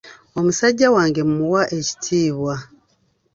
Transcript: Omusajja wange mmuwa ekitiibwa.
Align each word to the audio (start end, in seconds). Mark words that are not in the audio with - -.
Omusajja 0.39 0.87
wange 0.95 1.21
mmuwa 1.29 1.63
ekitiibwa. 1.77 2.55